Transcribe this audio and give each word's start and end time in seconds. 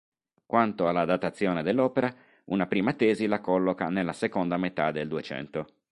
Quanto 0.47 0.87
alla 0.87 1.05
datazione 1.05 1.61
dell'opera, 1.61 2.11
una 2.45 2.65
prima 2.65 2.93
tesi 2.93 3.27
la 3.27 3.39
colloca 3.39 3.89
nella 3.89 4.13
seconda 4.13 4.57
metà 4.57 4.89
del 4.89 5.07
Duecento. 5.07 5.67